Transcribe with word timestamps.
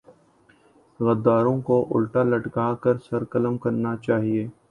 غداروں 0.99 1.59
کو 1.61 1.77
الٹا 1.91 2.23
لٹکا 2.23 2.73
کر 2.83 2.97
سر 3.05 3.23
قلم 3.31 3.57
کرنا 3.57 3.95
چاہیۓ 3.97 4.47